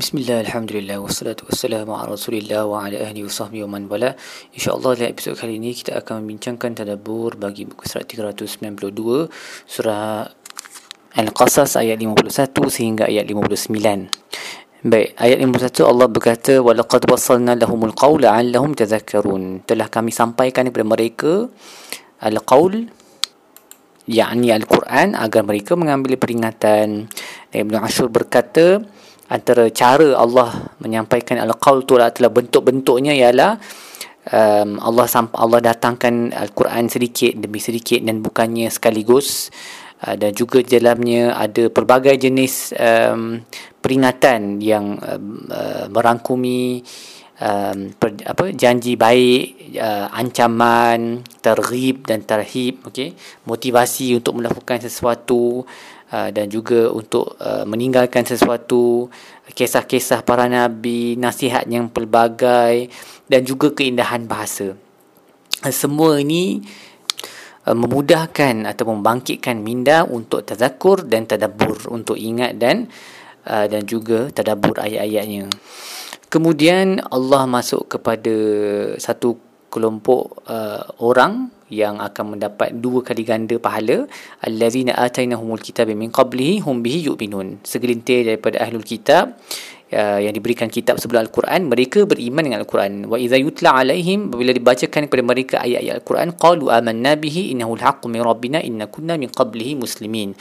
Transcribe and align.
Bismillah, 0.00 0.40
Alhamdulillah, 0.48 0.96
wassalatu 0.96 1.44
wassalamu 1.44 1.92
ala 1.92 2.16
rasulillah 2.16 2.64
wa 2.64 2.88
ala 2.88 3.04
ahli 3.04 3.20
wa 3.20 3.28
sahbihi 3.28 3.68
wa 3.68 3.76
man 3.76 3.84
wala. 3.84 4.16
InsyaAllah 4.56 4.96
dalam 4.96 5.12
episod 5.12 5.36
kali 5.36 5.60
ini 5.60 5.76
kita 5.76 5.92
akan 6.00 6.24
membincangkan 6.24 6.72
tadabur 6.72 7.36
bagi 7.36 7.68
buku 7.68 7.84
surat 7.84 8.08
392 8.08 9.28
Surah 9.68 10.24
Al-Qasas 11.20 11.76
ayat 11.76 12.00
51 12.00 12.32
sehingga 12.72 13.12
ayat 13.12 13.28
59 13.28 14.88
Baik, 14.88 15.08
ayat 15.20 15.36
51 15.68 15.84
Allah 15.84 16.08
berkata 16.08 16.52
Walaqad 16.64 17.04
wassalna 17.04 17.52
lahumul 17.52 17.92
qawla 17.92 18.40
allahum 18.40 18.72
tazakkarun 18.72 19.68
Telah 19.68 19.92
kami 19.92 20.16
sampaikan 20.16 20.64
kepada 20.72 20.88
mereka 20.88 21.52
Al-Qawl 22.24 22.88
yakni 24.08 24.48
Al-Quran 24.50 25.14
agar 25.14 25.46
mereka 25.46 25.78
mengambil 25.78 26.18
peringatan. 26.18 27.06
Ibn 27.54 27.74
Ashur 27.78 28.10
berkata 28.10 28.82
antara 29.30 29.70
cara 29.70 30.18
Allah 30.18 30.74
menyampaikan 30.82 31.38
al-qaul 31.38 31.86
tu 31.86 31.94
adalah 31.96 32.34
bentuk-bentuknya 32.34 33.14
ialah 33.14 33.62
um, 34.28 34.82
Allah 34.82 35.06
Allah 35.38 35.60
datangkan 35.62 36.34
al-Quran 36.34 36.90
sedikit 36.90 37.38
demi 37.38 37.62
sedikit 37.62 38.02
dan 38.02 38.20
bukannya 38.20 38.66
sekaligus 38.68 39.48
uh, 40.02 40.18
dan 40.18 40.34
juga 40.34 40.60
di 40.60 40.76
dalamnya 40.76 41.38
ada 41.38 41.70
pelbagai 41.70 42.18
jenis 42.18 42.74
um, 42.74 43.38
peringatan 43.78 44.58
yang 44.58 44.98
um, 44.98 45.46
uh, 45.46 45.86
merangkumi 45.86 46.82
um, 47.40 47.90
per, 47.96 48.20
apa 48.28 48.52
janji 48.52 48.94
baik 48.94 49.74
uh, 49.80 50.12
ancaman 50.12 51.24
terhib 51.40 52.04
dan 52.04 52.22
terhib 52.22 52.84
okey? 52.86 53.16
Motivasi 53.48 54.20
untuk 54.20 54.38
melakukan 54.38 54.78
sesuatu 54.84 55.64
Ah, 56.10 56.34
dan 56.34 56.50
juga 56.50 56.90
untuk 56.90 57.38
uh, 57.38 57.62
meninggalkan 57.62 58.26
sesuatu 58.26 59.06
kisah-kisah 59.54 60.26
para 60.26 60.50
nabi 60.50 61.14
nasihat 61.14 61.62
yang 61.70 61.86
pelbagai 61.86 62.90
dan 63.30 63.46
juga 63.46 63.70
keindahan 63.70 64.26
bahasa. 64.26 64.74
Uh, 65.62 65.70
semua 65.70 66.18
ini 66.18 66.66
uh, 67.62 67.78
memudahkan 67.78 68.66
atau 68.66 68.90
membangkitkan 68.90 69.62
minda 69.62 70.02
untuk 70.02 70.42
tazakur 70.42 71.06
dan 71.06 71.30
tadabbur 71.30 71.86
untuk 71.94 72.18
ingat 72.18 72.58
dan 72.58 72.90
uh, 73.46 73.70
dan 73.70 73.86
juga 73.86 74.34
tadabbur 74.34 74.82
ayat-ayatnya 74.82 75.46
kemudian 76.30 77.02
Allah 77.10 77.44
masuk 77.44 77.90
kepada 77.90 78.34
satu 78.96 79.36
kelompok 79.70 80.46
uh, 80.50 80.82
orang 81.02 81.50
yang 81.70 82.02
akan 82.02 82.34
mendapat 82.34 82.74
dua 82.74 83.06
kali 83.06 83.22
ganda 83.22 83.54
pahala. 83.62 84.10
Allazina 84.42 84.98
atainahumul 84.98 85.62
kitaba 85.62 85.94
min 85.94 86.10
qablihi 86.10 86.58
hum 86.66 86.82
bihi 86.82 87.06
yu'minun. 87.06 87.62
Segelintir 87.62 88.26
daripada 88.26 88.58
ahlul 88.58 88.82
kitab 88.82 89.38
uh, 89.94 90.18
yang 90.22 90.34
diberikan 90.34 90.70
kitab 90.70 90.98
sebelum 90.98 91.26
al-Quran 91.26 91.70
mereka 91.70 92.06
beriman 92.06 92.46
dengan 92.46 92.58
al-Quran. 92.62 93.06
Wa 93.10 93.18
idza 93.18 93.36
yutla 93.38 93.82
alaihim 93.82 94.30
bila 94.30 94.54
dibacakan 94.54 95.10
kepada 95.10 95.22
mereka 95.22 95.56
ayat-ayat 95.62 96.02
al-Quran 96.02 96.28
qalu 96.38 96.70
amanna 96.70 97.14
bihi 97.18 97.54
innahu 97.54 97.78
al-haqqu 97.78 98.06
min 98.06 98.22
rabbina 98.22 98.58
inna 98.62 98.86
kunna 98.86 99.18
min 99.18 99.30
qablihi 99.30 99.78
muslimin. 99.78 100.34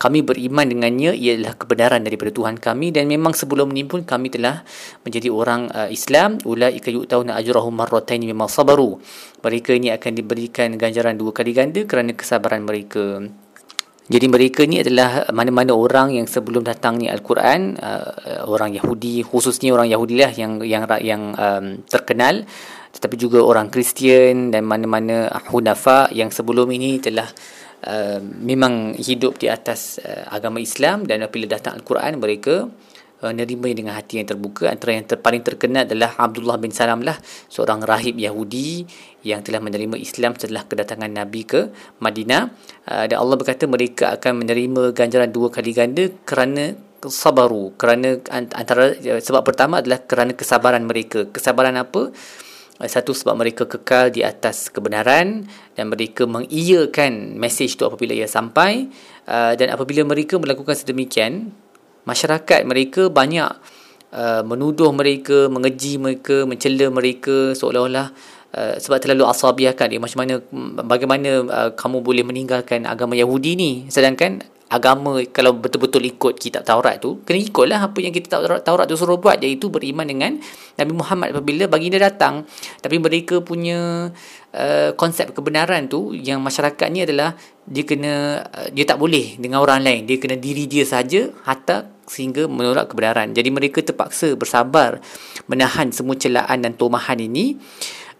Kami 0.00 0.24
beriman 0.24 0.64
dengannya 0.64 1.12
ialah 1.12 1.60
kebenaran 1.60 2.00
daripada 2.00 2.32
Tuhan 2.32 2.56
kami 2.56 2.88
dan 2.92 3.04
memang 3.04 3.36
sebelum 3.36 3.68
ini 3.76 3.84
pun 3.84 4.04
kami 4.04 4.32
telah 4.32 4.64
menjadi 5.04 5.28
orang 5.28 5.68
uh, 5.72 5.88
Islam. 5.92 6.40
Ulaika 6.44 6.88
yu'tauna 6.88 7.36
ajrahum 7.36 7.76
marratayn 7.76 8.24
bima 8.24 8.48
sabaru. 8.48 8.96
Mereka 9.44 9.76
ini 9.76 9.92
akan 9.92 10.12
diberikan 10.16 10.72
ganjaran 10.76 11.16
dua 11.16 11.32
kali 11.32 11.52
ganda 11.52 11.84
kerana 11.84 12.12
kesabaran 12.16 12.64
mereka 12.64 13.28
jadi 14.10 14.26
mereka 14.26 14.66
ni 14.66 14.82
adalah 14.82 15.30
mana-mana 15.30 15.70
orang 15.70 16.18
yang 16.18 16.26
sebelum 16.26 16.66
datangnya 16.66 17.14
Al-Quran 17.14 17.78
uh, 17.78 18.42
orang 18.50 18.74
Yahudi 18.74 19.22
khususnya 19.22 19.70
orang 19.70 19.86
Yahudi 19.86 20.18
lah 20.18 20.34
yang 20.34 20.58
yang 20.66 20.82
yang 20.98 21.22
um, 21.38 21.86
terkenal. 21.86 22.42
Tetapi 22.90 23.14
juga 23.14 23.38
orang 23.38 23.70
Kristian 23.70 24.50
dan 24.50 24.66
mana-mana 24.66 25.30
Hunafa 25.54 26.10
yang 26.10 26.34
sebelum 26.34 26.66
ini 26.74 26.98
telah 26.98 27.30
Uh, 27.80 28.20
memang 28.20 28.92
hidup 28.92 29.40
di 29.40 29.48
atas 29.48 29.96
uh, 30.04 30.28
agama 30.28 30.60
Islam. 30.60 31.08
Dan 31.08 31.24
apabila 31.24 31.56
datang 31.56 31.80
Al-Quran 31.80 32.20
mereka 32.20 32.68
uh, 33.22 33.32
nerima 33.32 33.68
dengan 33.72 33.96
hati 33.96 34.20
yang 34.20 34.28
terbuka. 34.28 34.68
Antara 34.68 34.96
yang 34.96 35.06
ter, 35.06 35.20
paling 35.20 35.44
terkenal 35.44 35.86
adalah 35.86 36.16
Abdullah 36.16 36.56
bin 36.56 36.72
Salam 36.72 37.04
lah 37.04 37.16
seorang 37.48 37.84
rahib 37.84 38.16
Yahudi 38.16 38.84
yang 39.24 39.44
telah 39.44 39.60
menerima 39.60 40.00
Islam 40.00 40.36
setelah 40.36 40.64
kedatangan 40.64 41.08
Nabi 41.12 41.44
ke 41.44 41.70
Madinah. 42.00 42.42
Uh, 42.88 43.04
dan 43.06 43.16
Allah 43.20 43.36
berkata 43.36 43.64
mereka 43.68 44.16
akan 44.16 44.44
menerima 44.44 44.96
ganjaran 44.96 45.30
dua 45.30 45.48
kali 45.52 45.72
ganda 45.76 46.08
kerana 46.24 46.76
sabaru 47.00 47.72
kerana 47.80 48.20
antara 48.28 48.92
sebab 49.00 49.40
pertama 49.40 49.80
adalah 49.80 50.04
kerana 50.04 50.36
kesabaran 50.36 50.84
mereka. 50.84 51.24
Kesabaran 51.32 51.80
apa? 51.80 52.12
Satu 52.80 53.12
sebab 53.12 53.36
mereka 53.36 53.68
kekal 53.68 54.08
di 54.08 54.24
atas 54.24 54.72
kebenaran 54.72 55.44
dan 55.76 55.84
mereka 55.92 56.24
mengiyakan 56.24 57.36
mesej 57.36 57.76
itu 57.76 57.84
apabila 57.84 58.16
ia 58.16 58.24
sampai. 58.24 58.88
Uh, 59.28 59.52
dan 59.56 59.68
apabila 59.72 60.00
mereka 60.08 60.40
melakukan 60.40 60.72
sedemikian 60.72 61.52
masyarakat 62.04 62.64
mereka 62.64 63.08
banyak 63.08 63.50
uh, 64.14 64.42
menuduh 64.46 64.90
mereka 64.94 65.46
mengeji 65.50 65.98
mereka 65.98 66.46
mencela 66.46 66.86
mereka 66.90 67.54
seolah-olah 67.54 68.10
uh, 68.54 68.74
sebab 68.78 68.98
terlalu 69.02 69.24
asabiah 69.26 69.74
kan 69.74 69.90
dia. 69.90 70.02
Macam 70.02 70.26
mana 70.26 70.42
bagaimana 70.86 71.30
uh, 71.46 71.70
kamu 71.74 72.02
boleh 72.02 72.24
meninggalkan 72.26 72.86
agama 72.86 73.14
Yahudi 73.18 73.54
ni? 73.58 73.72
Sedangkan 73.90 74.42
agama 74.70 75.18
kalau 75.34 75.58
betul-betul 75.58 76.06
ikut 76.06 76.38
kitab 76.38 76.62
Taurat 76.62 77.02
tu 77.02 77.18
kena 77.26 77.42
ikutlah 77.42 77.90
apa 77.90 77.98
yang 77.98 78.14
kita 78.14 78.38
Taurat, 78.38 78.62
Taurat 78.62 78.86
tu 78.86 78.94
suruh 78.94 79.18
buat. 79.18 79.42
Iaitu 79.42 79.66
beriman 79.70 80.06
dengan 80.06 80.38
Nabi 80.78 80.92
Muhammad 80.94 81.34
apabila 81.34 81.66
baginda 81.66 81.98
datang. 81.98 82.46
Tapi 82.78 83.02
mereka 83.02 83.42
punya 83.42 84.10
uh, 84.54 84.90
konsep 84.94 85.34
kebenaran 85.34 85.90
tu 85.90 86.14
yang 86.14 86.38
masyarakat 86.38 86.86
ni 86.90 87.02
adalah 87.02 87.34
dia 87.70 87.86
kena 87.86 88.42
dia 88.74 88.82
tak 88.82 88.98
boleh 88.98 89.38
dengan 89.38 89.62
orang 89.62 89.86
lain. 89.86 90.02
Dia 90.02 90.18
kena 90.18 90.34
diri 90.34 90.66
dia 90.66 90.82
saja 90.82 91.30
hatta 91.46 91.86
sehingga 92.10 92.50
menolak 92.50 92.90
kebenaran. 92.90 93.30
Jadi 93.30 93.48
mereka 93.54 93.78
terpaksa 93.86 94.34
bersabar 94.34 94.98
menahan 95.46 95.94
semua 95.94 96.18
celaan 96.18 96.66
dan 96.66 96.74
tomahan 96.74 97.22
ini. 97.22 97.54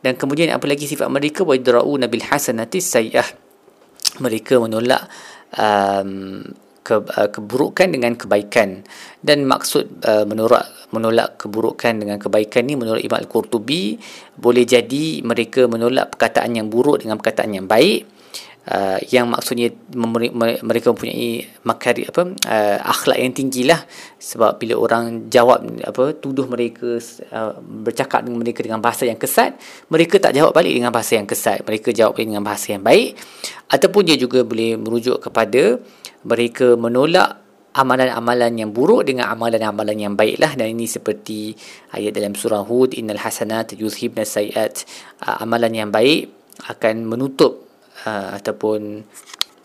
Dan 0.00 0.15
kemudian 0.15 0.55
apa 0.55 0.65
lagi 0.71 0.87
sifat 0.87 1.11
mereka? 1.11 1.43
Wa 1.43 1.59
idra'u 1.59 1.99
nabil 1.99 2.22
hasanati 2.22 2.78
sayyah 2.78 3.27
mereka 4.22 4.62
menolak 4.62 5.11
um, 5.59 6.41
ke, 6.87 6.94
uh, 6.94 7.28
keburukan 7.34 7.91
dengan 7.91 8.15
kebaikan. 8.15 8.87
Dan 9.19 9.50
maksud 9.50 10.06
uh, 10.06 10.25
menolak 10.31 10.94
menolak 10.94 11.43
keburukan 11.43 11.99
dengan 11.99 12.22
kebaikan 12.22 12.71
ni 12.71 12.78
menurut 12.78 13.03
Imam 13.03 13.19
Al-Qurtubi 13.19 13.99
boleh 14.38 14.62
jadi 14.62 15.27
mereka 15.27 15.67
menolak 15.67 16.15
perkataan 16.15 16.55
yang 16.55 16.71
buruk 16.71 17.03
dengan 17.03 17.19
perkataan 17.19 17.50
yang 17.55 17.67
baik 17.67 18.19
uh, 18.69 18.98
yang 19.09 19.32
maksudnya 19.32 19.72
mereka 20.60 20.93
mempunyai 20.93 21.48
makari 21.65 22.04
apa 22.04 22.34
uh, 22.34 22.78
akhlak 22.84 23.16
yang 23.16 23.32
tinggilah. 23.32 23.81
Sebab 24.21 24.60
bila 24.60 24.76
orang 24.76 25.32
jawab 25.32 25.65
apa 25.87 26.12
tuduh 26.19 26.44
mereka 26.44 27.00
uh, 27.32 27.56
bercakap 27.60 28.26
dengan 28.26 28.44
mereka 28.44 28.60
dengan 28.60 28.82
bahasa 28.82 29.09
yang 29.09 29.16
kesat 29.16 29.56
mereka 29.91 30.22
tak 30.22 30.38
jawab 30.38 30.54
balik 30.54 30.72
dengan 30.76 30.94
bahasa 30.94 31.19
yang 31.19 31.26
kesat. 31.26 31.66
Mereka 31.66 31.91
jawab 31.91 32.15
balik 32.16 32.28
dengan 32.31 32.47
bahasa 32.47 32.66
yang 32.72 32.84
baik. 32.87 33.19
Ataupun 33.70 34.03
dia 34.06 34.16
juga 34.16 34.47
boleh 34.47 34.78
merujuk 34.78 35.19
kepada 35.19 35.82
mereka 36.22 36.78
menolak 36.78 37.43
amalan-amalan 37.70 38.54
yang 38.54 38.70
buruk 38.75 39.06
dengan 39.06 39.31
amalan-amalan 39.34 39.99
yang 39.99 40.15
baiklah. 40.15 40.54
Dan 40.54 40.78
ini 40.78 40.87
seperti 40.87 41.54
ayat 41.91 42.15
dalam 42.15 42.38
surah 42.38 42.62
Hud 42.62 42.94
innal 42.94 43.19
hasanat 43.19 43.75
yuzhibna 43.75 44.22
sayiat. 44.22 44.87
Uh, 45.22 45.43
amalan 45.43 45.75
yang 45.75 45.91
baik 45.91 46.31
akan 46.70 47.09
menutup 47.09 47.59
uh, 48.06 48.37
ataupun 48.37 49.05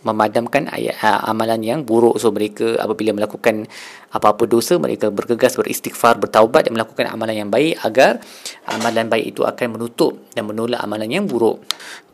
memadamkan 0.05 0.69
ayat 0.69 0.95
uh, 1.01 1.25
amalan 1.25 1.65
yang 1.65 1.79
buruk. 1.81 2.21
So 2.21 2.29
mereka 2.29 2.77
apabila 2.77 3.17
melakukan 3.17 3.65
apa-apa 4.13 4.47
dosa 4.47 4.79
mereka 4.79 5.11
bergegas 5.11 5.59
beristighfar 5.59 6.21
bertaubat 6.21 6.69
dan 6.69 6.77
melakukan 6.77 7.09
amalan 7.11 7.35
yang 7.35 7.49
baik 7.51 7.81
agar 7.83 8.23
amalan 8.69 9.11
baik 9.11 9.35
itu 9.35 9.41
akan 9.43 9.75
menutup 9.75 10.31
dan 10.31 10.47
menolak 10.47 10.79
amalan 10.79 11.09
yang 11.09 11.25
buruk. 11.27 11.65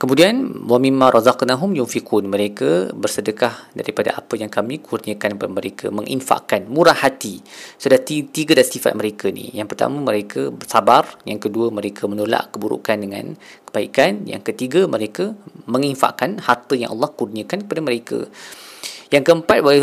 Kemudian 0.01 0.65
wa 0.65 0.81
mimma 0.81 1.13
razaqnahum 1.13 1.77
yunfikun 1.77 2.25
mereka 2.25 2.89
bersedekah 2.89 3.69
daripada 3.77 4.17
apa 4.17 4.33
yang 4.33 4.49
kami 4.49 4.81
kurniakan 4.81 5.37
kepada 5.37 5.51
mereka 5.53 5.85
menginfakkan 5.93 6.65
murah 6.65 6.97
hati. 6.97 7.37
So, 7.77 7.85
tiga 8.09 8.57
dah 8.57 8.65
sifat 8.65 8.97
mereka 8.97 9.29
ni. 9.29 9.53
Yang 9.53 9.77
pertama 9.77 10.01
mereka 10.01 10.49
sabar. 10.65 11.05
Yang 11.29 11.45
kedua 11.51 11.69
mereka 11.69 12.09
menolak 12.09 12.49
keburukan 12.49 12.97
dengan 12.97 13.37
kebaikan. 13.71 14.27
Yang 14.27 14.51
ketiga 14.51 14.83
mereka 14.91 15.31
menginfakkan 15.65 16.43
harta 16.43 16.75
yang 16.75 16.91
Allah 16.91 17.07
kurniakan 17.15 17.63
kepada 17.63 17.81
mereka. 17.81 18.19
Yang 19.11 19.27
keempat 19.27 19.59
wa 19.59 19.75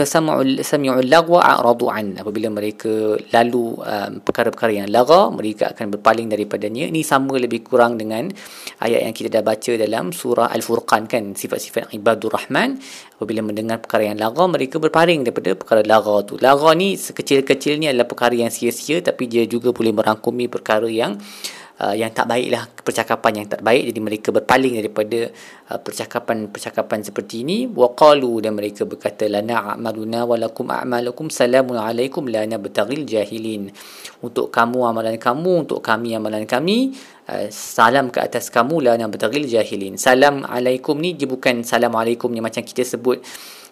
sami'ul 0.65 1.05
lagwa 1.05 1.45
a'radu 1.45 1.93
an. 1.93 2.17
Apabila 2.17 2.49
mereka 2.49 3.21
lalu 3.29 3.77
um, 3.77 4.25
perkara-perkara 4.25 4.73
yang 4.73 4.89
laga 4.89 5.29
mereka 5.29 5.69
akan 5.77 5.93
berpaling 5.93 6.33
daripadanya. 6.33 6.89
Ini 6.89 7.05
sama 7.05 7.37
lebih 7.37 7.61
kurang 7.61 8.01
dengan 8.01 8.33
ayat 8.81 9.05
yang 9.05 9.13
kita 9.13 9.29
dah 9.29 9.45
baca 9.45 9.77
dalam 9.77 10.17
surah 10.17 10.49
al-furqan 10.49 11.05
kan? 11.05 11.37
Sifat-sifat 11.37 11.93
ibadur 11.93 12.33
rahman. 12.33 12.81
Apabila 13.21 13.45
mendengar 13.45 13.85
perkara 13.85 14.09
yang 14.09 14.17
laga 14.17 14.49
mereka 14.49 14.81
berpaling 14.81 15.29
daripada 15.29 15.53
perkara 15.53 15.85
laga 15.85 16.25
tu. 16.25 16.41
Laga 16.41 16.73
ni 16.73 16.97
sekecil-kecilnya 16.97 17.93
adalah 17.93 18.09
perkara 18.09 18.33
yang 18.33 18.49
sia-sia 18.49 19.05
tapi 19.05 19.29
dia 19.29 19.45
juga 19.45 19.77
boleh 19.77 19.93
merangkumi 19.93 20.49
perkara 20.49 20.89
yang 20.89 21.21
uh, 21.21 21.58
yang 21.79 22.11
tak 22.11 22.27
baik 22.27 22.49
lah 22.51 22.67
percakapan 22.67 23.43
yang 23.43 23.47
tak 23.47 23.63
baik. 23.63 23.95
Jadi 23.95 24.01
mereka 24.03 24.29
berpaling 24.35 24.83
daripada 24.83 25.31
uh, 25.71 25.79
percakapan-percakapan 25.79 27.07
seperti 27.07 27.47
ini. 27.47 27.71
Waqalu 27.71 28.43
dan 28.43 28.59
mereka 28.59 28.83
berkata 28.83 29.31
lana 29.31 29.79
a'maluna 29.79 30.27
walakum 30.27 30.67
a'malukum 30.75 31.31
salamun 31.31 31.79
alaikum 31.79 32.27
la 32.27 32.43
nabtaghil 32.51 33.07
jahilin. 33.07 33.71
Untuk 34.19 34.51
kamu 34.51 34.91
amalan 34.91 35.15
kamu 35.23 35.71
untuk 35.71 35.79
kami 35.79 36.19
amalan 36.19 36.51
kami 36.51 36.99
uh, 37.31 37.47
salam 37.55 38.11
ke 38.11 38.27
atas 38.27 38.51
kamu 38.51 38.83
la 38.83 38.99
nabtaghil 38.99 39.47
jahilin. 39.47 39.95
Salam 39.95 40.43
alaikum 40.43 40.99
ni 40.99 41.15
dia 41.15 41.31
bukan 41.31 41.63
salam 41.63 41.95
alaikum 41.95 42.35
ni 42.35 42.43
macam 42.43 42.67
kita 42.67 42.83
sebut 42.83 43.23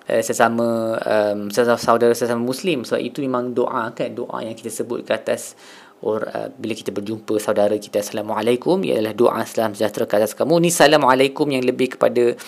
uh, 0.06 0.22
sesama 0.22 0.94
um, 1.02 1.50
saudara 1.50 2.14
sesama 2.14 2.38
muslim. 2.38 2.86
Sebab 2.86 3.02
so, 3.02 3.02
itu 3.02 3.18
memang 3.18 3.50
doa 3.50 3.90
kan 3.90 4.14
doa 4.14 4.46
yang 4.46 4.54
kita 4.54 4.70
sebut 4.70 5.02
ke 5.02 5.10
atas 5.10 5.58
or 6.06 6.22
uh, 6.30 6.48
bila 6.54 6.78
kita 6.78 6.94
berjumpa 6.94 7.34
saudara 7.42 7.74
kita 7.74 7.98
assalamualaikum 7.98 8.86
ialah 8.86 9.10
doa 9.10 9.42
salam 9.42 9.74
sejahtera 9.74 10.06
ke 10.06 10.14
atas 10.22 10.38
kamu 10.38 10.62
ni 10.62 10.70
assalamualaikum 10.70 11.50
yang 11.50 11.66
lebih 11.66 11.98
kepada 11.98 12.38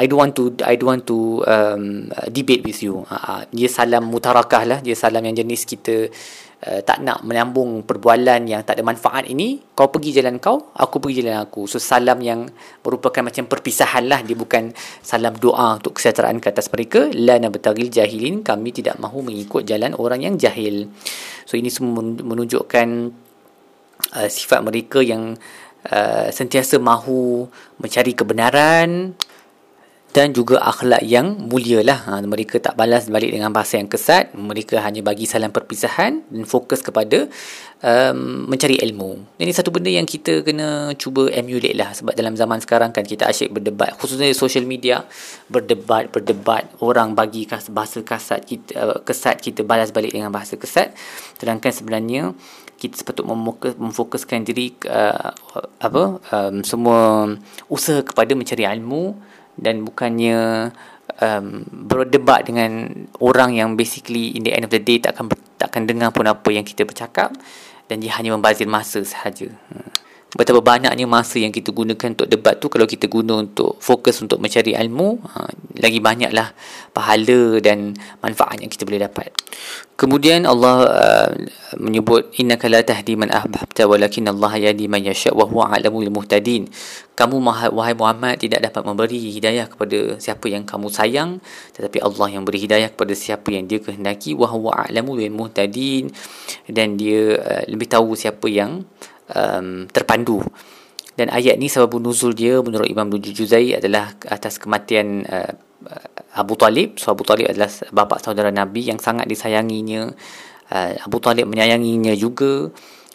I 0.00 0.08
don't 0.10 0.18
want 0.18 0.34
to 0.34 0.50
I 0.66 0.74
don't 0.74 0.90
want 0.90 1.04
to 1.12 1.44
um, 1.44 2.08
debate 2.32 2.64
with 2.64 2.80
you. 2.80 3.04
Uh, 3.04 3.20
uh, 3.20 3.42
dia 3.52 3.68
salam 3.68 4.08
mutarakah 4.08 4.62
lah. 4.64 4.78
Dia 4.80 4.96
salam 4.96 5.20
yang 5.20 5.36
jenis 5.36 5.68
kita 5.68 6.08
uh, 6.66 6.80
tak 6.84 7.00
nak 7.00 7.24
menyambung 7.24 7.84
perbualan 7.88 8.44
yang 8.44 8.60
tak 8.64 8.80
ada 8.80 8.84
manfaat 8.84 9.28
ini. 9.28 9.60
Kau 9.72 9.88
pergi 9.88 10.16
jalan 10.16 10.36
kau, 10.36 10.72
aku 10.76 11.00
pergi 11.00 11.24
jalan 11.24 11.40
aku. 11.40 11.64
So 11.64 11.80
salam 11.80 12.20
yang 12.20 12.48
merupakan 12.84 13.24
macam 13.24 13.48
perpisahan 13.48 14.04
lah. 14.08 14.20
Dia 14.20 14.36
bukan 14.36 14.72
salam 15.00 15.36
doa 15.40 15.80
untuk 15.80 15.96
kesejahteraan 15.96 16.38
ke 16.42 16.52
atas 16.52 16.68
mereka. 16.68 17.08
La 17.16 17.40
nabtagil 17.40 17.88
jahilin. 17.88 18.44
Kami 18.44 18.68
tidak 18.76 19.00
mahu 19.00 19.24
mengikut 19.24 19.64
jalan 19.64 19.96
orang 19.96 20.20
yang 20.24 20.34
jahil. 20.36 20.88
So 21.48 21.56
ini 21.56 21.72
semua 21.72 22.04
menunjukkan 22.04 22.88
uh, 24.16 24.28
sifat 24.28 24.60
mereka 24.60 25.00
yang 25.00 25.36
uh, 25.88 26.28
sentiasa 26.28 26.76
mahu 26.76 27.48
mencari 27.80 28.12
kebenaran 28.12 29.16
dan 30.10 30.34
juga 30.34 30.58
akhlak 30.58 31.06
yang 31.06 31.46
mulia 31.46 31.86
lah. 31.86 32.02
Ha, 32.10 32.18
mereka 32.26 32.58
tak 32.58 32.74
balas 32.74 33.06
balik 33.06 33.30
dengan 33.30 33.54
bahasa 33.54 33.78
yang 33.78 33.86
kesat. 33.86 34.34
Mereka 34.34 34.82
hanya 34.82 35.06
bagi 35.06 35.22
salam 35.22 35.54
perpisahan 35.54 36.26
dan 36.26 36.42
fokus 36.50 36.82
kepada 36.82 37.30
um, 37.78 38.50
mencari 38.50 38.82
ilmu. 38.82 39.38
Ini 39.38 39.54
satu 39.54 39.70
benda 39.70 39.86
yang 39.86 40.10
kita 40.10 40.42
kena 40.42 40.98
cuba 40.98 41.30
emulate 41.30 41.78
lah. 41.78 41.94
Sebab 41.94 42.18
dalam 42.18 42.34
zaman 42.34 42.58
sekarang 42.58 42.90
kan 42.90 43.06
kita 43.06 43.30
asyik 43.30 43.54
berdebat. 43.54 43.94
Khususnya 44.02 44.34
social 44.34 44.66
media. 44.66 45.06
Berdebat, 45.46 46.10
berdebat. 46.10 46.66
Orang 46.82 47.14
bagi 47.14 47.46
bahasa 47.70 48.02
kasat 48.02 48.50
kita, 48.50 48.70
uh, 48.82 48.98
kesat 49.06 49.38
kita 49.38 49.62
balas 49.62 49.94
balik 49.94 50.10
dengan 50.10 50.34
bahasa 50.34 50.58
kesat. 50.58 50.90
Sedangkan 51.38 51.70
sebenarnya 51.70 52.34
kita 52.80 52.98
sepatut 52.98 53.28
memfokuskan 53.76 54.42
diri 54.42 54.72
uh, 54.88 55.30
apa 55.84 56.02
um, 56.18 56.64
semua 56.64 57.28
usaha 57.68 58.00
kepada 58.00 58.32
mencari 58.32 58.64
ilmu 58.64 59.30
dan 59.60 59.84
bukannya 59.84 60.72
um, 61.20 61.46
berdebat 61.68 62.48
dengan 62.48 62.88
orang 63.20 63.54
yang 63.54 63.76
basically 63.76 64.32
in 64.32 64.42
the 64.42 64.52
end 64.56 64.64
of 64.64 64.72
the 64.72 64.80
day 64.80 64.96
tak 64.96 65.14
akan 65.14 65.28
tak 65.60 65.68
akan 65.70 65.84
dengar 65.84 66.08
pun 66.10 66.24
apa 66.24 66.48
yang 66.48 66.64
kita 66.64 66.88
bercakap 66.88 67.36
dan 67.86 68.00
dia 68.00 68.16
hanya 68.16 68.32
membazir 68.32 68.64
masa 68.64 69.04
sahaja. 69.04 69.52
Hmm 69.68 70.09
betapa 70.30 70.62
banyaknya 70.62 71.10
masa 71.10 71.42
yang 71.42 71.50
kita 71.50 71.74
gunakan 71.74 72.14
untuk 72.14 72.30
debat 72.30 72.54
tu 72.62 72.70
kalau 72.70 72.86
kita 72.86 73.10
guna 73.10 73.42
untuk 73.42 73.74
fokus 73.82 74.22
untuk 74.22 74.38
mencari 74.38 74.78
ilmu 74.78 75.18
ha, 75.26 75.50
lagi 75.82 75.98
banyaklah 75.98 76.54
pahala 76.94 77.58
dan 77.58 77.98
manfaat 78.22 78.62
yang 78.62 78.70
kita 78.70 78.86
boleh 78.86 79.02
dapat. 79.02 79.34
Kemudian 79.98 80.48
Allah 80.48 80.76
uh, 80.88 81.30
menyebut 81.76 82.32
innaka 82.40 82.72
la 82.72 82.80
tahdi 82.80 83.20
man 83.20 83.28
ahbabta 83.28 83.84
walakin 83.84 84.32
Allah 84.32 84.56
yahdi 84.56 84.88
man 84.88 85.04
yasha 85.04 85.28
wa 85.34 85.44
huwa 85.44 85.76
alamul 85.76 86.08
muhtadin. 86.08 86.72
Kamu 87.18 87.36
wahai 87.76 87.92
Muhammad 87.92 88.40
tidak 88.40 88.64
dapat 88.64 88.80
memberi 88.80 89.20
hidayah 89.28 89.68
kepada 89.68 90.16
siapa 90.16 90.48
yang 90.48 90.64
kamu 90.64 90.88
sayang 90.88 91.44
tetapi 91.76 92.00
Allah 92.00 92.32
yang 92.32 92.48
beri 92.48 92.64
hidayah 92.64 92.88
kepada 92.88 93.12
siapa 93.12 93.52
yang 93.52 93.68
dia 93.68 93.76
kehendaki 93.76 94.32
wa 94.32 94.48
huwa 94.48 94.88
alamul 94.88 95.20
muhtadin. 95.28 96.08
Dan 96.64 96.96
dia 96.96 97.36
uh, 97.36 97.62
lebih 97.68 97.90
tahu 97.90 98.16
siapa 98.16 98.48
yang 98.48 98.88
um, 99.34 99.86
terpandu. 99.90 100.42
Dan 101.18 101.28
ayat 101.28 101.60
ni 101.60 101.68
sebab 101.68 102.00
nuzul 102.00 102.32
dia 102.32 102.64
menurut 102.64 102.88
Imam 102.88 103.10
Juzai 103.12 103.76
adalah 103.76 104.16
atas 104.30 104.56
kematian 104.56 105.26
uh, 105.28 105.52
Abu 106.32 106.56
Talib. 106.56 106.96
So 106.96 107.12
Abu 107.12 107.26
Talib 107.26 107.50
adalah 107.50 107.68
bapa 107.92 108.16
saudara 108.22 108.48
Nabi 108.48 108.88
yang 108.88 108.96
sangat 108.96 109.28
disayanginya. 109.28 110.08
Uh, 110.70 110.96
Abu 111.02 111.18
Talib 111.20 111.50
menyayanginya 111.50 112.14
juga. 112.16 112.70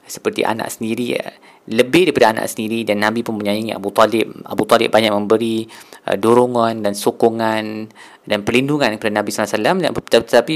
Seperti 0.06 0.46
anak 0.46 0.70
sendiri 0.70 1.18
lebih 1.66 2.06
daripada 2.06 2.38
anak 2.38 2.46
sendiri 2.46 2.86
dan 2.86 3.02
Nabi 3.02 3.26
pun 3.26 3.42
menyayangi 3.42 3.74
Abu 3.74 3.90
Talib. 3.90 4.38
Abu 4.46 4.70
Talib 4.70 4.94
banyak 4.94 5.10
memberi 5.10 5.66
uh, 6.06 6.14
dorongan 6.14 6.86
dan 6.86 6.94
sokongan 6.94 7.90
dan 8.22 8.40
perlindungan 8.46 8.94
kepada 9.02 9.14
Nabi 9.18 9.34
SAW 9.34 9.82
dan 9.82 9.92
tetapi 9.98 10.56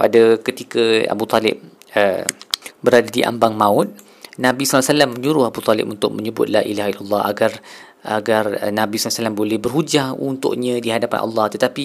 pada 0.00 0.40
ketika 0.40 1.04
Abu 1.12 1.28
Talib 1.28 1.60
uh, 1.92 2.24
berada 2.80 3.08
di 3.12 3.20
ambang 3.20 3.52
maut 3.52 4.05
Nabi 4.36 4.68
SAW 4.68 5.16
menyuruh 5.16 5.48
Abu 5.48 5.64
Talib 5.64 5.88
untuk 5.88 6.12
menyebut 6.12 6.52
La 6.52 6.60
ilaha 6.60 6.92
illallah 6.92 7.22
agar 7.24 7.52
agar 8.06 8.62
eh, 8.62 8.70
Nabi 8.70 9.02
SAW 9.02 9.34
boleh 9.34 9.58
berhujah 9.58 10.14
untuknya 10.14 10.78
di 10.78 10.94
hadapan 10.94 11.26
Allah. 11.26 11.50
Tetapi 11.50 11.84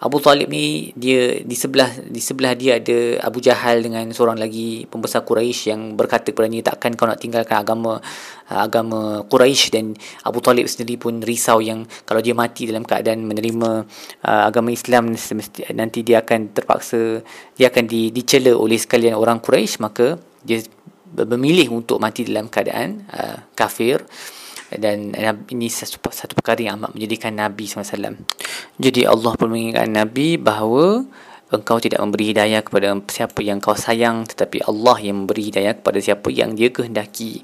Abu 0.00 0.16
Talib 0.22 0.48
ni 0.48 0.94
dia 0.96 1.44
di 1.44 1.52
sebelah 1.52 1.92
di 2.08 2.22
sebelah 2.24 2.56
dia 2.56 2.80
ada 2.80 3.20
Abu 3.28 3.44
Jahal 3.44 3.84
dengan 3.84 4.08
seorang 4.08 4.40
lagi 4.40 4.88
pembesar 4.88 5.28
Quraisy 5.28 5.74
yang 5.74 5.80
berkata 5.98 6.32
kepada 6.32 6.48
dia 6.48 6.64
takkan 6.64 6.96
kau 6.96 7.04
nak 7.04 7.20
tinggalkan 7.20 7.60
agama 7.60 8.00
agama 8.48 9.26
Quraisy? 9.28 9.74
Dan 9.74 9.92
Abu 10.24 10.40
Talib 10.40 10.64
sendiri 10.70 10.96
pun 10.96 11.20
risau 11.20 11.60
yang 11.60 11.84
kalau 12.08 12.24
dia 12.24 12.32
mati 12.32 12.64
dalam 12.64 12.86
keadaan 12.86 13.28
menerima 13.28 13.84
uh, 14.24 14.42
agama 14.48 14.72
Islam 14.72 15.12
nanti 15.76 16.00
dia 16.00 16.24
akan 16.24 16.56
terpaksa 16.56 17.20
dia 17.58 17.68
akan 17.68 17.84
di, 17.84 18.08
dicela 18.08 18.56
oleh 18.56 18.80
sekalian 18.80 19.18
orang 19.18 19.44
Quraisy 19.44 19.84
maka 19.84 20.16
dia 20.40 20.64
memilih 21.14 21.72
untuk 21.72 22.02
mati 22.02 22.26
dalam 22.26 22.50
keadaan 22.50 23.08
uh, 23.12 23.38
kafir. 23.54 24.04
Dan 24.68 25.16
ini 25.48 25.72
satu, 25.72 25.96
satu 26.12 26.36
perkara 26.36 26.60
yang 26.60 26.76
amat 26.76 26.92
menjadikan 26.92 27.32
Nabi 27.32 27.64
SAW 27.64 28.20
jadi 28.78 29.10
Allah 29.10 29.34
pun 29.34 29.50
mengingatkan 29.50 29.90
Nabi 29.90 30.38
bahawa 30.38 31.02
engkau 31.50 31.82
tidak 31.82 31.98
memberi 31.98 32.30
hidayah 32.30 32.62
kepada 32.62 32.94
siapa 33.10 33.42
yang 33.42 33.58
kau 33.58 33.74
sayang 33.74 34.22
tetapi 34.22 34.62
Allah 34.62 34.96
yang 35.02 35.26
memberi 35.26 35.50
hidayah 35.50 35.74
kepada 35.82 35.98
siapa 35.98 36.30
yang 36.30 36.54
dia 36.54 36.70
kehendaki. 36.70 37.42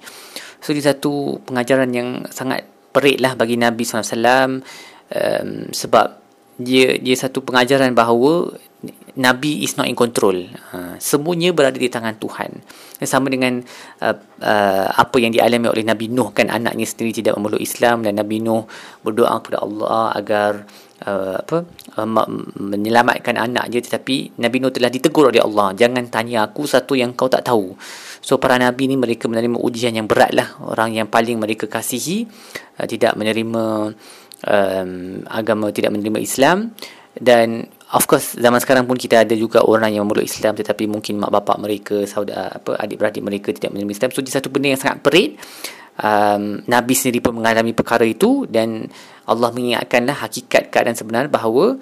So 0.63 0.71
ini 0.71 0.81
satu 0.81 1.43
pengajaran 1.43 1.91
yang 1.91 2.09
sangat 2.31 2.65
perik 2.95 3.19
lah 3.19 3.35
bagi 3.35 3.59
Nabi 3.59 3.83
SAW 3.83 4.63
um, 5.11 5.49
sebab 5.75 6.07
dia 6.59 6.99
dia 6.99 7.17
satu 7.19 7.43
pengajaran 7.43 7.95
bahawa 7.95 8.55
Nabi 9.15 9.63
is 9.63 9.79
not 9.79 9.87
in 9.87 9.95
control. 9.95 10.35
Uh, 10.75 10.99
semuanya 10.99 11.55
berada 11.55 11.79
di 11.79 11.87
tangan 11.87 12.19
Tuhan. 12.19 12.59
Sama 12.99 13.31
dengan 13.31 13.63
uh, 14.03 14.17
uh, 14.43 14.89
apa 14.91 15.17
yang 15.23 15.31
dialami 15.31 15.71
oleh 15.71 15.87
Nabi 15.87 16.11
Nuh 16.11 16.35
kan 16.35 16.51
anaknya 16.51 16.83
sendiri 16.83 17.23
tidak 17.23 17.39
memeluk 17.39 17.63
Islam 17.63 18.03
dan 18.03 18.19
Nabi 18.19 18.43
Nuh 18.43 18.67
berdoa 19.07 19.39
kepada 19.39 19.63
Allah 19.63 20.19
agar 20.19 20.53
uh, 21.07 21.39
apa 21.39 21.63
uh, 21.95 22.09
menyelamatkan 22.59 23.39
anak 23.39 23.71
dia 23.71 23.87
tetapi 23.87 24.35
Nabi 24.43 24.57
Nuh 24.59 24.75
telah 24.75 24.91
ditegur 24.91 25.31
oleh 25.31 25.47
Allah 25.47 25.79
jangan 25.79 26.11
tanya 26.11 26.51
aku 26.51 26.67
satu 26.67 26.99
yang 26.99 27.15
kau 27.15 27.31
tak 27.31 27.47
tahu. 27.47 27.79
So 28.19 28.43
para 28.43 28.59
nabi 28.59 28.91
ni 28.91 28.99
mereka 28.99 29.31
menerima 29.31 29.61
ujian 29.63 29.95
yang 29.95 30.11
berat 30.11 30.35
lah 30.35 30.59
orang 30.59 30.97
yang 30.97 31.07
paling 31.07 31.39
mereka 31.39 31.71
kasihi 31.71 32.27
uh, 32.83 32.87
tidak 32.91 33.15
menerima 33.15 33.95
um, 34.45 35.23
agama 35.29 35.73
tidak 35.75 35.93
menerima 35.93 36.21
Islam. 36.21 36.73
Dan 37.15 37.71
of 37.95 38.11
course 38.11 38.35
zaman 38.35 38.59
sekarang 38.59 38.91
pun 38.91 38.99
kita 38.99 39.23
ada 39.23 39.39
juga 39.39 39.63
orang 39.63 39.95
yang 39.95 40.03
memeluk 40.03 40.27
Islam 40.27 40.59
tetapi 40.59 40.91
mungkin 40.91 41.23
mak 41.23 41.31
bapak 41.31 41.63
mereka 41.63 42.03
saudara 42.11 42.51
apa 42.51 42.75
adik-beradik 42.75 43.23
mereka 43.23 43.55
tidak 43.55 43.71
menerima 43.71 43.93
Islam. 43.95 44.11
So 44.11 44.21
satu 44.27 44.51
benda 44.51 44.75
yang 44.75 44.81
sangat 44.83 45.01
perit. 45.01 45.39
Um, 45.95 46.67
Nabi 46.67 46.99
sendiri 46.99 47.23
pun 47.23 47.39
mengalami 47.39 47.71
perkara 47.71 48.03
itu 48.03 48.51
dan 48.51 48.91
Allah 49.31 49.55
mengingatkanlah 49.55 50.27
hakikat 50.27 50.75
keadaan 50.75 50.99
sebenar 50.99 51.31
bahawa 51.31 51.79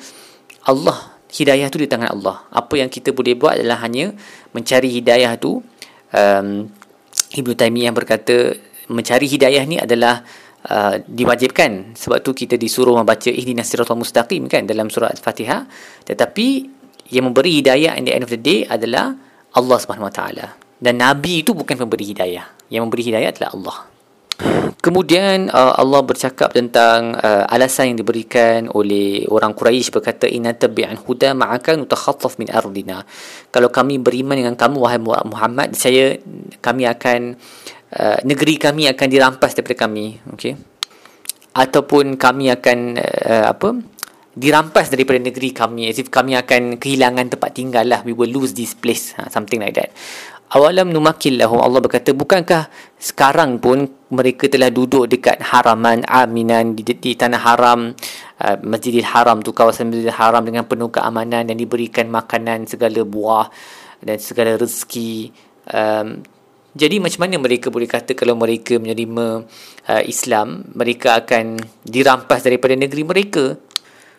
Allah 0.69 1.17
hidayah 1.33 1.73
tu 1.73 1.81
di 1.81 1.89
tangan 1.89 2.13
Allah. 2.13 2.45
Apa 2.53 2.77
yang 2.77 2.93
kita 2.93 3.17
boleh 3.17 3.33
buat 3.33 3.57
adalah 3.57 3.81
hanya 3.81 4.13
mencari 4.53 4.93
hidayah 4.93 5.41
tu. 5.41 5.65
Um, 6.13 6.69
Ibnu 7.33 7.57
Taimiyah 7.57 7.97
berkata 7.97 8.53
mencari 8.93 9.25
hidayah 9.25 9.65
ni 9.65 9.81
adalah 9.81 10.21
uh, 10.69 11.01
diwajibkan. 11.03 11.97
Sebab 11.97 12.23
tu 12.23 12.37
kita 12.37 12.59
disuruh 12.59 12.95
membaca 12.99 13.31
ihdinas 13.31 13.71
siratal 13.71 13.99
mustaqim 13.99 14.47
kan 14.47 14.67
dalam 14.67 14.91
surah 14.93 15.11
al-fatihah 15.11 15.67
tetapi 16.07 16.69
yang 17.13 17.31
memberi 17.31 17.61
hidayah 17.61 17.99
at 17.99 18.03
the 18.05 18.13
end 18.13 18.25
of 18.25 18.33
the 18.33 18.41
day 18.41 18.65
adalah 18.67 19.15
Allah 19.53 19.77
Subhanahu 19.79 20.09
Wa 20.09 20.15
Taala. 20.15 20.47
Dan 20.83 20.99
nabi 20.99 21.47
itu 21.47 21.55
bukan 21.55 21.79
pemberi 21.79 22.11
hidayah. 22.11 22.67
Yang 22.73 22.83
memberi 22.89 23.03
hidayah 23.07 23.29
adalah 23.31 23.51
Allah 23.55 23.79
Kemudian 24.83 25.47
uh, 25.47 25.79
Allah 25.79 26.03
bercakap 26.03 26.59
tentang 26.59 27.15
uh, 27.15 27.47
alasan 27.47 27.95
yang 27.95 28.03
diberikan 28.03 28.67
oleh 28.67 29.23
orang 29.31 29.55
Quraisy 29.55 29.95
berkata 29.95 30.27
inna 30.27 30.59
tabi'an 30.59 30.99
huda 30.99 31.39
ma'aka 31.39 31.79
nutakhattaf 31.79 32.43
min 32.43 32.51
ardina. 32.51 33.07
Kalau 33.55 33.71
kami 33.71 34.03
beriman 34.03 34.35
dengan 34.35 34.59
kamu 34.59 34.83
wahai 34.83 34.99
Muhammad, 34.99 35.79
saya 35.79 36.19
kami 36.59 36.91
akan 36.91 37.39
uh, 37.95 38.19
negeri 38.27 38.59
kami 38.59 38.91
akan 38.91 39.07
dirampas 39.07 39.55
daripada 39.55 39.87
kami, 39.87 40.19
okey. 40.35 40.59
Ataupun 41.55 42.19
kami 42.19 42.51
akan 42.51 42.79
uh, 42.99 43.55
apa? 43.55 44.03
dirampas 44.33 44.89
daripada 44.89 45.21
negeri 45.21 45.53
kami 45.53 45.93
as 45.93 46.01
if 46.01 46.09
kami 46.09 46.33
akan 46.33 46.81
kehilangan 46.81 47.37
tempat 47.37 47.53
tinggal 47.53 47.85
lah 47.85 48.01
we 48.01 48.17
will 48.17 48.33
lose 48.33 48.57
this 48.57 48.73
place 48.73 49.13
ha, 49.21 49.29
something 49.29 49.61
like 49.61 49.77
that 49.77 49.93
awalam 50.53 50.93
numakil 50.93 51.41
lahum 51.41 51.59
Allah 51.65 51.81
berkata 51.81 52.13
bukankah 52.13 52.69
sekarang 53.01 53.57
pun 53.59 53.89
mereka 54.13 54.47
telah 54.53 54.69
duduk 54.69 55.09
dekat 55.09 55.41
haraman 55.41 56.05
aminan 56.05 56.77
di, 56.77 56.85
di 56.85 57.17
tanah 57.17 57.41
haram 57.41 57.97
uh, 58.39 58.57
Masjidil 58.61 59.09
Haram 59.09 59.41
tu 59.41 59.57
kawasan 59.57 59.89
Masjidil 59.89 60.13
Haram 60.13 60.45
dengan 60.45 60.69
penuh 60.69 60.93
keamanan 60.93 61.49
dan 61.49 61.57
diberikan 61.57 62.13
makanan 62.13 62.69
segala 62.69 63.01
buah 63.03 63.49
dan 64.05 64.19
segala 64.21 64.61
rezeki. 64.61 65.33
Um, 65.73 66.21
jadi 66.73 67.01
macam 67.01 67.29
mana 67.29 67.37
mereka 67.37 67.69
boleh 67.69 67.89
kata 67.89 68.17
kalau 68.17 68.37
mereka 68.37 68.81
menerima 68.81 69.45
uh, 69.89 70.03
Islam 70.05 70.69
mereka 70.73 71.21
akan 71.21 71.61
dirampas 71.85 72.45
daripada 72.45 72.73
negeri 72.77 73.05
mereka 73.05 73.57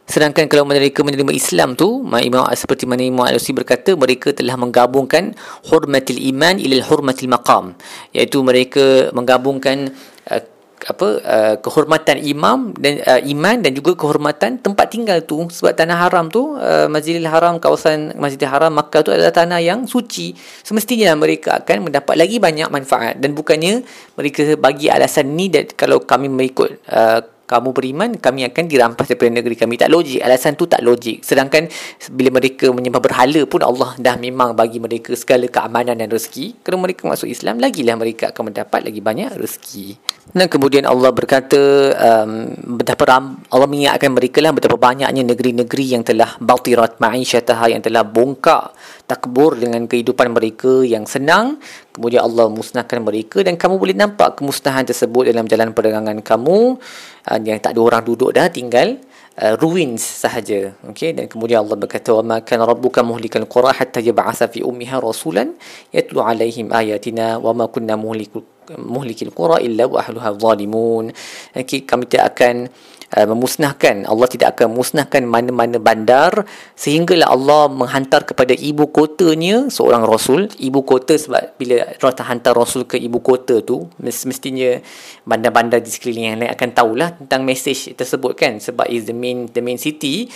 Sedangkan 0.04 0.52
kalau 0.52 0.68
mereka 0.68 1.00
menerima 1.02 1.32
Islam 1.32 1.80
tu, 1.80 2.04
Imam 2.04 2.44
seperti 2.54 2.84
mana 2.84 3.02
Imam 3.08 3.24
Al-Usi 3.24 3.56
berkata, 3.56 3.96
mereka 3.96 4.36
telah 4.36 4.60
menggabungkan 4.60 5.32
hurmatil 5.72 6.20
iman 6.36 6.60
ila 6.60 6.76
hurmatil 6.86 7.32
maqam, 7.32 7.74
iaitu 8.12 8.44
mereka 8.44 9.10
menggabungkan 9.16 9.96
uh, 10.28 10.44
apa 10.84 11.08
uh, 11.24 11.56
kehormatan 11.64 12.20
imam 12.20 12.76
dan 12.76 13.00
uh, 13.08 13.22
iman 13.24 13.64
dan 13.64 13.72
juga 13.72 13.96
kehormatan 13.96 14.60
tempat 14.60 14.92
tinggal 14.92 15.24
tu. 15.24 15.48
Sebab 15.48 15.72
tanah 15.72 15.96
haram 15.96 16.28
tu 16.28 16.60
uh, 16.60 16.92
Masjidil 16.92 17.24
Haram 17.24 17.56
kawasan 17.56 18.20
Masjidil 18.20 18.52
Haram 18.52 18.76
Makkah 18.76 19.00
tu 19.00 19.16
adalah 19.16 19.32
tanah 19.32 19.64
yang 19.64 19.88
suci. 19.88 20.36
Semestinya 20.36 21.16
mereka 21.16 21.64
akan 21.64 21.88
mendapat 21.88 22.20
lagi 22.20 22.36
banyak 22.36 22.68
manfaat. 22.68 23.16
Dan 23.16 23.32
bukannya 23.32 23.80
mereka 24.20 24.60
bagi 24.60 24.92
alasan 24.92 25.32
ni 25.40 25.48
dan 25.48 25.72
kalau 25.72 26.04
kami 26.04 26.28
mengikut 26.28 26.84
uh, 26.92 27.24
kamu 27.44 27.70
beriman 27.72 28.10
kami 28.18 28.48
akan 28.50 28.64
dirampas 28.66 29.08
daripada 29.08 29.40
negeri 29.40 29.56
kami. 29.56 29.76
Tak 29.80 29.90
logik 29.92 30.20
alasan 30.20 30.58
tu 30.58 30.68
tak 30.68 30.82
logik. 30.82 31.22
Sedangkan 31.22 31.70
bila 32.12 32.42
mereka 32.42 32.72
menyembah 32.72 33.04
berhala 33.04 33.42
pun 33.46 33.62
Allah 33.62 33.96
dah 34.02 34.16
memang 34.18 34.58
bagi 34.58 34.82
mereka 34.82 35.14
segala 35.14 35.46
keamanan 35.48 36.00
dan 36.00 36.10
rezeki. 36.10 36.66
Kalau 36.66 36.82
mereka 36.82 37.06
masuk 37.06 37.30
Islam 37.30 37.62
lagilah 37.62 37.96
mereka 37.96 38.34
akan 38.34 38.52
mendapat 38.52 38.82
lagi 38.84 39.00
banyak 39.00 39.30
rezeki. 39.38 39.88
Dan 40.34 40.50
kemudian 40.50 40.90
Allah 40.90 41.14
berkata 41.14 41.62
um, 41.94 42.50
betapa 42.82 43.06
ram, 43.06 43.38
Allah 43.54 43.68
mengingatkan 43.70 44.10
mereka 44.10 44.42
lah 44.42 44.50
betapa 44.50 44.76
banyaknya 44.82 45.22
negeri-negeri 45.22 45.86
yang 45.94 46.02
telah 46.02 46.36
batirat 46.42 46.98
ma'isyataha 46.98 47.70
yang 47.70 47.86
telah 47.86 48.02
bongkak 48.02 48.73
takbur 49.06 49.60
dengan 49.60 49.84
kehidupan 49.86 50.32
mereka 50.32 50.82
yang 50.84 51.04
senang. 51.04 51.60
Kemudian 51.92 52.24
Allah 52.24 52.48
musnahkan 52.50 53.04
mereka 53.04 53.44
dan 53.44 53.60
kamu 53.60 53.76
boleh 53.78 53.96
nampak 53.96 54.40
kemusnahan 54.40 54.88
tersebut 54.88 55.30
dalam 55.30 55.46
jalan 55.46 55.76
perdagangan 55.76 56.20
kamu. 56.24 56.80
Uh, 57.24 57.40
yang 57.44 57.60
tak 57.60 57.76
ada 57.76 57.82
orang 57.84 58.04
duduk 58.04 58.36
dah 58.36 58.48
tinggal 58.48 59.00
uh, 59.40 59.54
ruins 59.60 60.02
sahaja. 60.02 60.74
Okey 60.90 61.16
dan 61.16 61.28
kemudian 61.28 61.64
Allah 61.64 61.78
berkata 61.80 62.16
wa 62.16 62.24
ma 62.24 62.38
kana 62.42 62.64
rabbuka 62.68 63.04
muhlikal 63.04 63.46
qura 63.48 63.76
hatta 63.76 64.00
yab'atha 64.00 64.50
fi 64.50 64.64
ummiha 64.64 65.00
rasulan 65.00 65.56
yatlu 65.92 66.24
alaihim 66.24 66.72
ayatina 66.72 67.40
wa 67.40 67.52
ma 67.56 67.68
kunna 67.68 68.00
muhlikul 68.00 68.48
muhlikil 68.80 69.36
qura 69.36 69.60
illa 69.60 69.88
wa 69.88 70.00
ahluha 70.00 70.36
zalimun. 70.40 71.12
Okay, 71.52 71.84
kami 71.84 72.08
tidak 72.08 72.36
akan 72.36 72.72
uh, 73.14 73.28
memusnahkan. 73.30 74.10
Allah 74.10 74.28
tidak 74.28 74.58
akan 74.58 74.74
memusnahkan 74.74 75.22
mana-mana 75.24 75.78
bandar 75.78 76.46
sehinggalah 76.74 77.30
Allah 77.30 77.70
menghantar 77.70 78.26
kepada 78.26 78.52
ibu 78.58 78.90
kotanya 78.90 79.70
seorang 79.70 80.04
rasul. 80.04 80.50
Ibu 80.50 80.82
kota 80.84 81.16
sebab 81.16 81.56
bila 81.58 81.86
Allah 81.86 82.26
hantar 82.26 82.54
rasul 82.58 82.90
ke 82.90 82.98
ibu 82.98 83.22
kota 83.22 83.62
tu 83.62 83.86
mestinya 84.02 84.78
bandar-bandar 85.24 85.80
di 85.80 85.90
sekeliling 85.94 86.26
yang 86.34 86.38
lain 86.42 86.52
akan 86.52 86.70
tahulah 86.74 87.10
tentang 87.22 87.46
mesej 87.46 87.94
tersebut 87.94 88.34
kan. 88.34 88.58
Sebab 88.58 88.90
is 88.90 89.06
the 89.06 89.16
main 89.16 89.50
the 89.54 89.62
main 89.62 89.78
city 89.78 90.28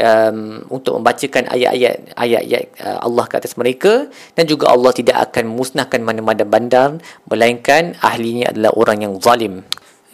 um, 0.00 0.64
untuk 0.72 0.96
membacakan 0.98 1.48
ayat-ayat 1.52 2.16
ayat-ayat 2.16 2.64
uh, 2.80 2.98
Allah 3.04 3.24
ke 3.28 3.34
atas 3.38 3.54
mereka. 3.60 4.08
Dan 4.34 4.48
juga 4.48 4.72
Allah 4.72 4.90
tidak 4.96 5.30
akan 5.30 5.52
memusnahkan 5.52 6.00
mana-mana 6.00 6.42
bandar 6.48 6.98
melainkan 7.28 7.94
ahlinya 8.00 8.50
adalah 8.50 8.72
orang 8.74 8.98
yang 9.04 9.14
zalim 9.20 9.64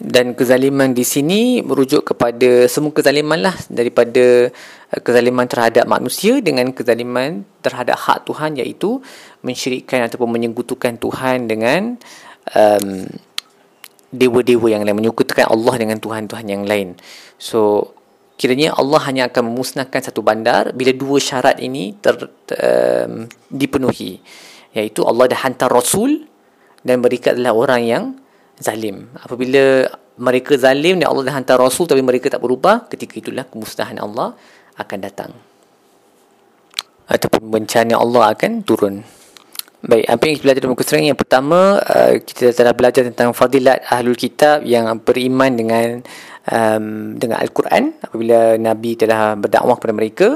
dan 0.01 0.33
kezaliman 0.33 0.97
di 0.97 1.05
sini 1.05 1.61
merujuk 1.61 2.13
kepada 2.13 2.65
semua 2.65 2.89
kezaliman 2.89 3.37
lah. 3.37 3.53
Daripada 3.69 4.49
uh, 4.49 4.99
kezaliman 5.05 5.45
terhadap 5.45 5.85
manusia 5.85 6.41
dengan 6.41 6.73
kezaliman 6.73 7.45
terhadap 7.61 8.01
hak 8.01 8.25
Tuhan 8.25 8.57
iaitu 8.57 8.97
mensyirikkan 9.45 10.09
ataupun 10.09 10.29
menyekutukan 10.33 10.97
Tuhan 10.97 11.45
dengan 11.45 12.01
um, 12.57 13.05
dewa-dewa 14.11 14.67
yang 14.67 14.83
lain 14.83 14.97
menyekutukan 14.97 15.47
Allah 15.47 15.73
dengan 15.77 15.97
Tuhan-Tuhan 16.01 16.45
yang 16.49 16.65
lain. 16.67 16.97
So 17.37 17.93
kiranya 18.35 18.73
Allah 18.73 18.99
hanya 19.05 19.29
akan 19.29 19.53
memusnahkan 19.53 20.01
satu 20.01 20.25
bandar 20.25 20.73
bila 20.73 20.91
dua 20.97 21.21
syarat 21.21 21.61
ini 21.61 21.93
ter, 22.01 22.17
um, 22.57 23.29
dipenuhi. 23.53 24.17
Iaitu 24.73 25.05
Allah 25.05 25.29
dah 25.29 25.39
hantar 25.45 25.69
Rasul 25.69 26.25
dan 26.81 27.05
mereka 27.05 27.37
adalah 27.37 27.53
orang 27.53 27.81
yang 27.85 28.03
zalim. 28.59 29.07
Apabila 29.15 29.87
mereka 30.19 30.57
zalim 30.59 30.99
dan 30.99 31.07
Allah 31.07 31.31
dah 31.31 31.35
hantar 31.37 31.57
Rasul 31.61 31.87
tapi 31.87 32.03
mereka 32.03 32.27
tak 32.27 32.43
berubah, 32.43 32.89
ketika 32.91 33.21
itulah 33.21 33.47
kemusnahan 33.47 34.01
Allah 34.01 34.35
akan 34.75 34.99
datang. 34.99 35.31
Ataupun 37.07 37.51
bencana 37.51 37.99
Allah 37.99 38.31
akan 38.35 38.51
turun. 38.63 39.03
Baik, 39.81 40.05
apa 40.05 40.23
yang 40.29 40.33
kita 40.37 40.45
belajar 40.45 40.61
dalam 40.61 40.77
kursering 40.77 41.07
yang 41.09 41.17
pertama, 41.17 41.81
uh, 41.81 42.13
kita 42.21 42.53
telah 42.53 42.69
belajar 42.77 43.01
tentang 43.01 43.33
fadilat 43.33 43.81
ahlul 43.89 44.13
kitab 44.13 44.61
yang 44.61 44.85
beriman 45.01 45.57
dengan 45.57 46.05
um, 46.49 47.17
dengan 47.17 47.41
Al-Quran 47.41 47.97
apabila 48.01 48.61
Nabi 48.61 48.93
telah 48.93 49.33
berdakwah 49.37 49.81
kepada 49.81 49.93
mereka 49.93 50.27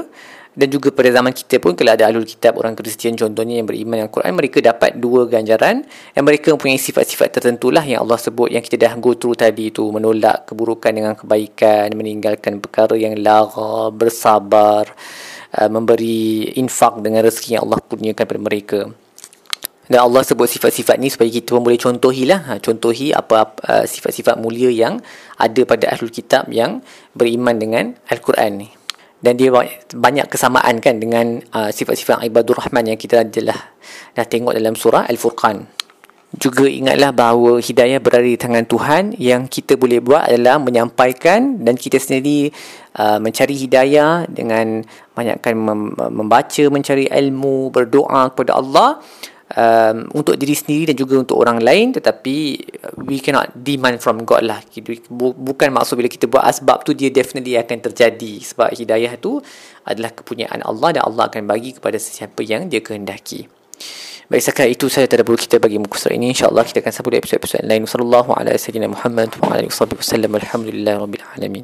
dan 0.56 0.72
juga 0.72 0.88
pada 0.88 1.12
zaman 1.12 1.36
kita 1.36 1.60
pun 1.60 1.76
kalau 1.76 1.92
ada 1.92 2.08
alul 2.08 2.24
kitab 2.24 2.56
orang 2.56 2.72
Kristian 2.72 3.12
contohnya 3.12 3.60
yang 3.60 3.68
beriman 3.68 4.00
dengan 4.00 4.10
Quran 4.10 4.32
mereka 4.32 4.64
dapat 4.64 4.96
dua 4.96 5.28
ganjaran. 5.28 5.84
Yang 6.16 6.24
mereka 6.24 6.48
mempunyai 6.56 6.80
sifat-sifat 6.80 7.28
tertentu 7.28 7.68
lah 7.68 7.84
yang 7.84 8.00
Allah 8.00 8.16
sebut 8.16 8.48
yang 8.48 8.64
kita 8.64 8.80
dah 8.88 8.96
go 8.96 9.12
through 9.12 9.36
tadi 9.36 9.68
tu. 9.68 9.92
Menolak 9.92 10.48
keburukan 10.48 10.96
dengan 10.96 11.12
kebaikan 11.12 11.92
meninggalkan 11.92 12.64
perkara 12.64 12.96
yang 12.96 13.20
lara 13.20 13.92
bersabar 13.92 14.88
uh, 15.60 15.68
memberi 15.68 16.48
infak 16.56 17.04
dengan 17.04 17.20
rezeki 17.20 17.60
yang 17.60 17.62
Allah 17.68 17.76
kurniakan 17.84 18.24
kepada 18.24 18.40
mereka. 18.40 18.80
Dan 19.92 20.02
Allah 20.02 20.24
sebut 20.24 20.48
sifat-sifat 20.48 20.96
ni 20.96 21.12
supaya 21.12 21.28
kita 21.28 21.52
pun 21.52 21.62
boleh 21.62 21.78
contohi 21.78 22.26
lah 22.26 22.42
ha, 22.42 22.52
contohi 22.58 23.12
apa-apa 23.14 23.60
uh, 23.62 23.84
sifat-sifat 23.86 24.40
mulia 24.40 24.72
yang 24.72 24.98
ada 25.38 25.62
pada 25.62 25.94
ahlul 25.94 26.10
kitab 26.10 26.50
yang 26.50 26.82
beriman 27.14 27.54
dengan 27.54 27.84
Al-Quran 28.10 28.66
ni 28.66 28.75
dan 29.26 29.34
dia 29.34 29.50
banyak 29.90 30.30
kesamaan 30.30 30.78
kan 30.78 31.02
dengan 31.02 31.42
uh, 31.50 31.74
sifat-sifat 31.74 32.22
ibadur 32.30 32.62
rahman 32.62 32.94
yang 32.94 32.98
kita 32.98 33.26
adalah 33.26 33.74
dah 34.14 34.22
tengok 34.22 34.54
dalam 34.54 34.78
surah 34.78 35.10
al-furqan. 35.10 35.66
Juga 36.38 36.70
ingatlah 36.70 37.10
bahawa 37.10 37.58
hidayah 37.58 37.98
berada 37.98 38.22
di 38.22 38.38
tangan 38.38 38.62
Tuhan 38.70 39.18
yang 39.18 39.50
kita 39.50 39.74
boleh 39.74 39.98
buat 39.98 40.30
adalah 40.30 40.62
menyampaikan 40.62 41.58
dan 41.58 41.74
kita 41.74 41.98
sendiri 41.98 42.54
uh, 42.94 43.18
mencari 43.18 43.58
hidayah 43.58 44.30
dengan 44.30 44.86
banyakkan 45.18 45.58
mem- 45.58 45.94
membaca 46.14 46.64
mencari 46.70 47.10
ilmu 47.10 47.74
berdoa 47.74 48.30
kepada 48.30 48.62
Allah 48.62 49.02
um, 49.54 49.96
untuk 50.16 50.34
diri 50.34 50.56
sendiri 50.56 50.90
dan 50.90 50.96
juga 50.98 51.22
untuk 51.22 51.38
orang 51.38 51.62
lain 51.62 51.94
tetapi 51.94 52.36
we 53.06 53.22
cannot 53.22 53.54
demand 53.54 54.02
from 54.02 54.26
God 54.26 54.42
lah. 54.42 54.58
Bukan 55.12 55.68
maksud 55.70 55.94
bila 55.94 56.10
kita 56.10 56.26
buat 56.26 56.42
asbab 56.42 56.82
tu 56.82 56.96
dia 56.96 57.12
definitely 57.12 57.54
akan 57.54 57.78
terjadi. 57.92 58.42
Sebab 58.42 58.74
hidayah 58.74 59.14
tu 59.20 59.38
adalah 59.86 60.10
kepunyaan 60.10 60.66
Allah 60.66 60.98
dan 60.98 61.02
Allah 61.06 61.30
akan 61.30 61.46
bagi 61.46 61.76
kepada 61.76 62.00
sesiapa 62.00 62.42
yang 62.42 62.66
dia 62.66 62.82
kehendaki. 62.82 63.46
Baik 64.26 64.42
sekali 64.42 64.74
itu 64.74 64.90
saya 64.90 65.06
perlu 65.06 65.38
kita 65.38 65.62
bagi 65.62 65.78
muka 65.78 66.02
surat 66.02 66.18
ini. 66.18 66.34
InsyaAllah 66.34 66.66
kita 66.66 66.82
akan 66.82 66.90
sambung 66.90 67.14
episod-episod 67.14 67.62
lain. 67.62 67.86
Wassalamualaikum 67.86 68.34
warahmatullahi 68.34 68.58
wabarakatuh. 68.58 68.90
Muhammad 68.90 69.28
wa 69.38 69.44
ala 69.54 69.62
alihi 69.62 69.70
wa 69.70 70.02
sallam 70.02 70.32
Alhamdulillah 70.34 70.94
Rabbil 70.98 71.24
Alamin 71.38 71.54